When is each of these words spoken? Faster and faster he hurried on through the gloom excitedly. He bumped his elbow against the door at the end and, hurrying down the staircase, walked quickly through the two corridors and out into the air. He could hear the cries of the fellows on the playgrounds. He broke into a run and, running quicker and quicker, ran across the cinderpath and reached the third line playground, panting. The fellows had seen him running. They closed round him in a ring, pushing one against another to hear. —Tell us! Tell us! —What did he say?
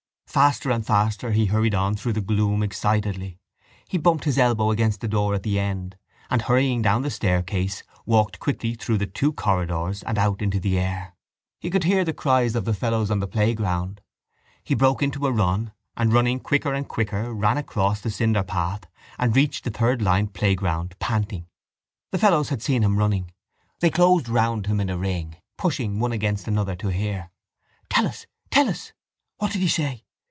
Faster 0.31 0.71
and 0.71 0.87
faster 0.87 1.33
he 1.33 1.47
hurried 1.47 1.75
on 1.75 1.93
through 1.95 2.13
the 2.13 2.21
gloom 2.21 2.63
excitedly. 2.63 3.37
He 3.89 3.97
bumped 3.97 4.23
his 4.23 4.37
elbow 4.37 4.71
against 4.71 5.01
the 5.01 5.09
door 5.09 5.35
at 5.35 5.43
the 5.43 5.59
end 5.59 5.97
and, 6.29 6.43
hurrying 6.43 6.81
down 6.81 7.01
the 7.01 7.09
staircase, 7.09 7.83
walked 8.05 8.39
quickly 8.39 8.75
through 8.75 8.97
the 8.99 9.05
two 9.07 9.33
corridors 9.33 10.03
and 10.03 10.17
out 10.17 10.41
into 10.41 10.57
the 10.57 10.79
air. 10.79 11.15
He 11.59 11.69
could 11.69 11.83
hear 11.83 12.05
the 12.05 12.13
cries 12.13 12.55
of 12.55 12.63
the 12.63 12.73
fellows 12.73 13.11
on 13.11 13.19
the 13.19 13.27
playgrounds. 13.27 13.99
He 14.63 14.73
broke 14.73 15.03
into 15.03 15.27
a 15.27 15.33
run 15.33 15.73
and, 15.97 16.13
running 16.13 16.39
quicker 16.39 16.73
and 16.73 16.87
quicker, 16.87 17.33
ran 17.33 17.57
across 17.57 17.99
the 17.99 18.07
cinderpath 18.09 18.85
and 19.19 19.35
reached 19.35 19.65
the 19.65 19.69
third 19.69 20.01
line 20.01 20.27
playground, 20.27 20.95
panting. 20.99 21.45
The 22.13 22.19
fellows 22.19 22.47
had 22.47 22.61
seen 22.61 22.83
him 22.85 22.95
running. 22.97 23.31
They 23.81 23.89
closed 23.89 24.29
round 24.29 24.67
him 24.67 24.79
in 24.79 24.89
a 24.89 24.97
ring, 24.97 25.35
pushing 25.57 25.99
one 25.99 26.13
against 26.13 26.47
another 26.47 26.77
to 26.77 26.87
hear. 26.87 27.31
—Tell 27.89 28.07
us! 28.07 28.25
Tell 28.49 28.69
us! 28.69 28.93
—What 29.39 29.51
did 29.51 29.59
he 29.61 29.67
say? 29.67 30.05